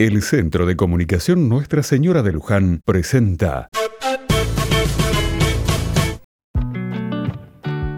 El 0.00 0.22
Centro 0.22 0.64
de 0.64 0.76
Comunicación 0.76 1.48
Nuestra 1.48 1.82
Señora 1.82 2.22
de 2.22 2.30
Luján 2.30 2.82
presenta 2.84 3.68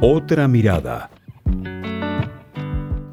Otra 0.00 0.48
mirada. 0.48 1.10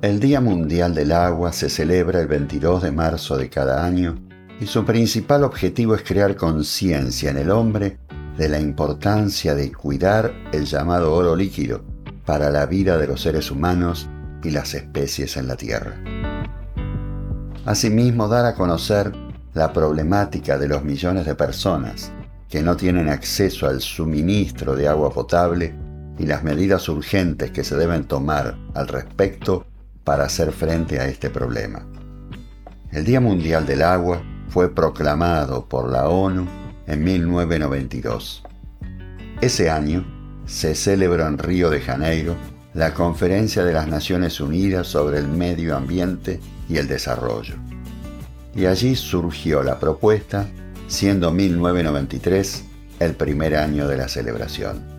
El 0.01 0.21
Día 0.21 0.39
Mundial 0.39 0.95
del 0.95 1.11
Agua 1.11 1.51
se 1.51 1.69
celebra 1.69 2.21
el 2.21 2.27
22 2.27 2.83
de 2.83 2.93
marzo 2.93 3.35
de 3.35 3.49
cada 3.49 3.85
año 3.85 4.25
y 4.61 4.67
su 4.67 4.85
principal 4.85 5.43
objetivo 5.43 5.93
es 5.93 6.03
crear 6.03 6.37
conciencia 6.37 7.29
en 7.29 7.39
el 7.39 7.51
hombre 7.51 7.97
de 8.37 8.47
la 8.47 8.61
importancia 8.61 9.53
de 9.53 9.69
cuidar 9.73 10.33
el 10.53 10.63
llamado 10.63 11.13
oro 11.13 11.35
líquido 11.35 11.83
para 12.25 12.49
la 12.51 12.65
vida 12.65 12.97
de 12.97 13.07
los 13.07 13.19
seres 13.19 13.51
humanos 13.51 14.07
y 14.45 14.51
las 14.51 14.73
especies 14.75 15.35
en 15.35 15.47
la 15.47 15.57
Tierra. 15.57 16.01
Asimismo, 17.67 18.29
dar 18.29 18.45
a 18.45 18.55
conocer 18.55 19.11
la 19.53 19.73
problemática 19.73 20.57
de 20.57 20.69
los 20.69 20.85
millones 20.85 21.25
de 21.25 21.35
personas 21.35 22.13
que 22.47 22.63
no 22.63 22.77
tienen 22.77 23.09
acceso 23.09 23.67
al 23.67 23.81
suministro 23.81 24.73
de 24.73 24.87
agua 24.87 25.11
potable 25.11 25.75
y 26.17 26.25
las 26.25 26.45
medidas 26.45 26.87
urgentes 26.87 27.51
que 27.51 27.65
se 27.65 27.75
deben 27.75 28.05
tomar 28.05 28.55
al 28.73 28.87
respecto 28.87 29.67
para 30.05 30.23
hacer 30.23 30.53
frente 30.53 31.01
a 31.01 31.09
este 31.09 31.29
problema. 31.29 31.85
El 32.93 33.03
Día 33.03 33.19
Mundial 33.19 33.65
del 33.65 33.81
Agua 33.81 34.21
fue 34.47 34.73
proclamado 34.73 35.67
por 35.67 35.91
la 35.91 36.07
ONU 36.07 36.47
en 36.87 37.03
1992. 37.03 38.43
Ese 39.41 39.69
año 39.69 40.05
se 40.45 40.73
celebró 40.73 41.27
en 41.27 41.37
Río 41.37 41.69
de 41.69 41.81
Janeiro 41.81 42.33
la 42.73 42.93
Conferencia 42.93 43.65
de 43.65 43.73
las 43.73 43.89
Naciones 43.89 44.39
Unidas 44.39 44.87
sobre 44.87 45.17
el 45.17 45.27
Medio 45.27 45.75
Ambiente 45.75 46.39
y 46.69 46.77
el 46.77 46.87
Desarrollo. 46.87 47.55
Y 48.57 48.65
allí 48.65 48.95
surgió 48.95 49.63
la 49.63 49.79
propuesta, 49.79 50.47
siendo 50.87 51.31
1993 51.31 52.65
el 52.99 53.13
primer 53.13 53.55
año 53.55 53.87
de 53.87 53.97
la 53.97 54.09
celebración. 54.09 54.97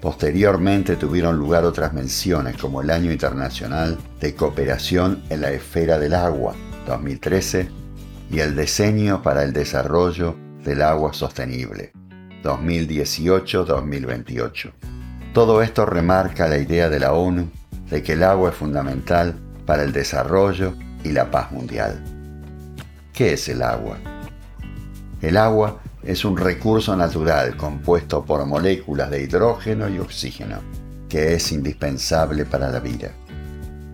Posteriormente 0.00 0.94
tuvieron 0.94 1.36
lugar 1.36 1.64
otras 1.64 1.92
menciones 1.92 2.56
como 2.56 2.80
el 2.80 2.90
Año 2.90 3.10
Internacional 3.10 3.98
de 4.20 4.36
Cooperación 4.36 5.24
en 5.28 5.40
la 5.40 5.50
Esfera 5.50 5.98
del 5.98 6.14
Agua, 6.14 6.54
2013, 6.86 7.68
y 8.30 8.38
el 8.38 8.54
Diseño 8.56 9.22
para 9.22 9.42
el 9.42 9.52
Desarrollo 9.52 10.36
del 10.62 10.82
Agua 10.82 11.12
Sostenible, 11.14 11.90
2018-2028. 12.44 14.70
Todo 15.34 15.62
esto 15.62 15.84
remarca 15.84 16.46
la 16.46 16.58
idea 16.58 16.88
de 16.88 17.00
la 17.00 17.12
ONU 17.12 17.50
de 17.90 18.04
que 18.04 18.12
el 18.12 18.22
agua 18.22 18.50
es 18.50 18.56
fundamental 18.56 19.34
para 19.66 19.82
el 19.82 19.90
desarrollo 19.92 20.74
y 21.02 21.10
la 21.10 21.28
paz 21.30 21.50
mundial. 21.52 22.17
¿Qué 23.18 23.32
es 23.32 23.48
el 23.48 23.62
agua? 23.62 23.98
El 25.20 25.38
agua 25.38 25.80
es 26.04 26.24
un 26.24 26.36
recurso 26.36 26.94
natural 26.94 27.56
compuesto 27.56 28.24
por 28.24 28.46
moléculas 28.46 29.10
de 29.10 29.24
hidrógeno 29.24 29.88
y 29.88 29.98
oxígeno, 29.98 30.60
que 31.08 31.34
es 31.34 31.50
indispensable 31.50 32.44
para 32.44 32.70
la 32.70 32.78
vida. 32.78 33.10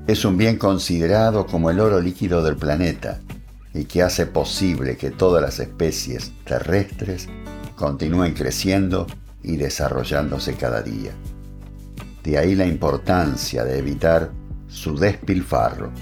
Es 0.07 0.27
un 0.27 0.37
bien 0.37 0.59
considerado 0.59 1.47
como 1.47 1.71
el 1.71 1.81
oro 1.81 2.03
líquido 2.03 2.43
del 2.43 2.57
planeta 2.57 3.19
y 3.73 3.87
que 3.87 4.03
hace 4.03 4.27
posible 4.27 4.99
que 4.99 5.11
todas 5.11 5.41
las 5.41 5.59
especies 5.59 6.31
terrestres 6.45 7.27
continúen 7.77 8.35
creciendo 8.35 9.07
y 9.43 9.57
desarrollándose 9.57 10.53
cada 10.53 10.83
día. 10.83 11.13
De 12.23 12.37
ahí 12.37 12.55
la 12.55 12.67
importancia 12.67 13.65
de 13.65 13.79
evitar 13.79 14.33
su 14.69 14.99
despilfarro. 14.99 15.93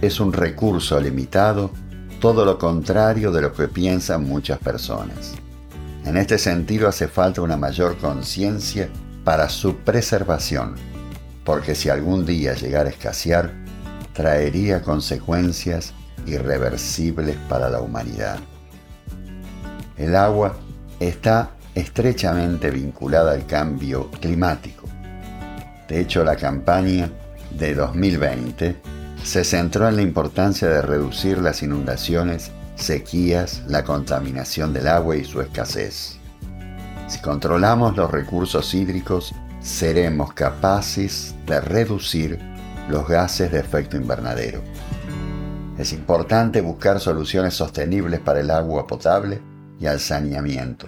Es 0.00 0.18
un 0.18 0.32
recurso 0.32 0.98
limitado, 0.98 1.72
todo 2.20 2.44
lo 2.44 2.58
contrario 2.58 3.30
de 3.30 3.42
lo 3.42 3.52
que 3.52 3.68
piensan 3.68 4.24
muchas 4.24 4.58
personas. 4.58 5.34
En 6.04 6.16
este 6.16 6.38
sentido 6.38 6.88
hace 6.88 7.06
falta 7.06 7.42
una 7.42 7.56
mayor 7.56 7.96
conciencia 7.98 8.88
para 9.24 9.48
su 9.48 9.76
preservación, 9.76 10.74
porque 11.44 11.74
si 11.74 11.88
algún 11.90 12.24
día 12.24 12.54
llegara 12.54 12.88
a 12.88 12.92
escasear, 12.92 13.52
traería 14.12 14.82
consecuencias 14.82 15.92
irreversibles 16.26 17.36
para 17.48 17.68
la 17.68 17.80
humanidad. 17.80 18.38
El 19.96 20.16
agua 20.16 20.56
está 20.98 21.50
estrechamente 21.74 22.70
vinculada 22.70 23.32
al 23.32 23.46
cambio 23.46 24.10
climático. 24.10 24.86
De 25.88 26.00
hecho, 26.00 26.24
la 26.24 26.36
campaña 26.36 27.10
de 27.50 27.74
2020 27.74 28.97
se 29.22 29.44
centró 29.44 29.88
en 29.88 29.96
la 29.96 30.02
importancia 30.02 30.68
de 30.68 30.82
reducir 30.82 31.38
las 31.38 31.62
inundaciones, 31.62 32.50
sequías, 32.76 33.62
la 33.66 33.84
contaminación 33.84 34.72
del 34.72 34.88
agua 34.88 35.16
y 35.16 35.24
su 35.24 35.40
escasez. 35.40 36.18
Si 37.08 37.20
controlamos 37.20 37.96
los 37.96 38.10
recursos 38.10 38.74
hídricos, 38.74 39.34
seremos 39.60 40.32
capaces 40.32 41.34
de 41.46 41.60
reducir 41.60 42.38
los 42.88 43.06
gases 43.08 43.50
de 43.50 43.60
efecto 43.60 43.96
invernadero. 43.96 44.62
Es 45.78 45.92
importante 45.92 46.60
buscar 46.60 47.00
soluciones 47.00 47.54
sostenibles 47.54 48.20
para 48.20 48.40
el 48.40 48.50
agua 48.50 48.86
potable 48.86 49.40
y 49.78 49.86
al 49.86 50.00
saneamiento. 50.00 50.86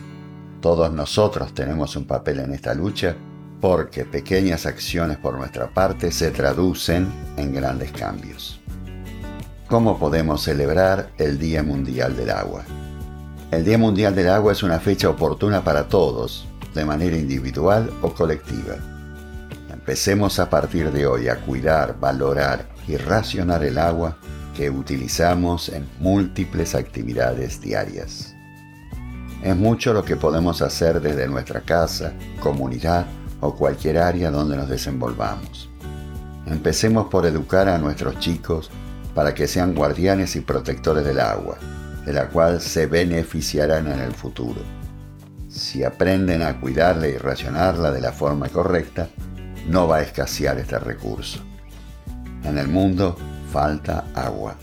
Todos 0.61 0.93
nosotros 0.93 1.55
tenemos 1.55 1.97
un 1.97 2.07
papel 2.07 2.41
en 2.41 2.53
esta 2.53 2.75
lucha 2.75 3.17
porque 3.60 4.04
pequeñas 4.04 4.66
acciones 4.66 5.19
por 5.19 5.37
nuestra 5.37 5.69
parte 5.69 6.10
se 6.12 6.31
traducen 6.31 7.09
en 7.37 7.53
grandes 7.54 7.93
cambios. 7.93 8.60
¿Cómo 9.69 9.98
podemos 9.98 10.43
celebrar 10.43 11.10
el 11.19 11.38
Día 11.38 11.62
Mundial 11.62 12.16
del 12.16 12.31
Agua? 12.31 12.65
El 13.50 13.65
Día 13.65 13.78
Mundial 13.78 14.15
del 14.15 14.31
Agua 14.31 14.53
es 14.53 14.62
una 14.62 14.81
fecha 14.81 15.09
oportuna 15.09 15.62
para 15.62 15.88
todos, 15.88 16.47
de 16.75 16.84
manera 16.84 17.16
individual 17.16 17.91
o 18.03 18.12
colectiva. 18.12 18.76
Empecemos 19.72 20.38
a 20.38 20.49
partir 20.49 20.91
de 20.91 21.06
hoy 21.06 21.28
a 21.28 21.37
cuidar, 21.37 21.99
valorar 22.00 22.69
y 22.88 22.97
racionar 22.97 23.62
el 23.65 23.78
agua 23.78 24.16
que 24.56 24.70
utilizamos 24.70 25.69
en 25.69 25.88
múltiples 25.99 26.75
actividades 26.75 27.60
diarias. 27.60 28.34
Es 29.43 29.56
mucho 29.56 29.93
lo 29.93 30.04
que 30.04 30.16
podemos 30.16 30.62
hacer 30.62 31.00
desde 31.00 31.26
nuestra 31.28 31.60
casa, 31.60 32.12
comunidad 32.41 33.06
o 33.41 33.55
cualquier 33.55 33.99
área 33.99 34.31
donde 34.31 34.56
nos 34.56 34.69
desenvolvamos. 34.69 35.69
Empecemos 36.47 37.09
por 37.09 37.27
educar 37.27 37.69
a 37.69 37.78
nuestros 37.78 38.19
chicos 38.19 38.71
para 39.15 39.34
que 39.34 39.47
sean 39.47 39.75
guardianes 39.75 40.37
y 40.37 40.41
protectores 40.41 41.05
del 41.05 41.21
agua, 41.21 41.59
de 42.05 42.12
la 42.12 42.29
cual 42.29 42.61
se 42.61 42.87
beneficiarán 42.87 43.87
en 43.89 44.00
el 44.00 44.12
futuro. 44.12 44.61
Si 45.49 45.84
aprenden 45.84 46.43
a 46.43 46.61
cuidarla 46.61 47.09
y 47.09 47.17
racionarla 47.17 47.91
de 47.91 48.00
la 48.00 48.12
forma 48.12 48.49
correcta, 48.49 49.09
no 49.69 49.89
va 49.89 49.97
a 49.97 50.03
escasear 50.03 50.59
este 50.59 50.79
recurso. 50.79 51.41
En 52.45 52.56
el 52.56 52.69
mundo 52.69 53.17
falta 53.53 54.05
agua 54.15 54.56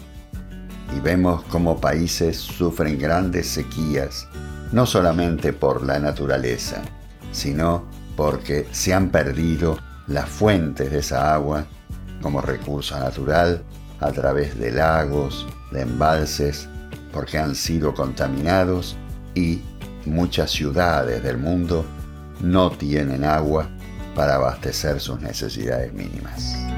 y 0.96 1.00
vemos 1.00 1.44
cómo 1.50 1.80
países 1.80 2.38
sufren 2.38 2.98
grandes 2.98 3.48
sequías, 3.48 4.28
no 4.72 4.86
solamente 4.86 5.54
por 5.54 5.86
la 5.86 6.00
naturaleza, 6.00 6.82
sino 7.32 7.86
porque 8.18 8.68
se 8.72 8.94
han 8.94 9.10
perdido 9.10 9.78
las 10.08 10.28
fuentes 10.28 10.92
de 10.92 11.00
esa 11.00 11.34
agua 11.34 11.66
como 12.22 12.42
recurso 12.42 13.00
natural 13.00 13.64
a 14.02 14.12
través 14.12 14.60
de 14.60 14.72
lagos, 14.72 15.48
de 15.72 15.82
embalses, 15.82 16.68
porque 17.14 17.38
han 17.38 17.56
sido 17.56 17.94
contaminados 17.94 18.98
y 19.36 19.62
muchas 20.06 20.52
ciudades 20.52 21.24
del 21.24 21.38
mundo 21.38 21.86
no 22.42 22.72
tienen 22.72 23.24
agua 23.24 23.70
para 24.16 24.36
abastecer 24.36 25.00
sus 25.00 25.22
necesidades 25.22 25.94
mínimas. 25.94 26.77